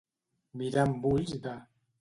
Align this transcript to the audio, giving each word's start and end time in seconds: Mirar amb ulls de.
Mirar 0.61 0.87
amb 0.87 1.07
ulls 1.13 1.37
de. 1.45 1.57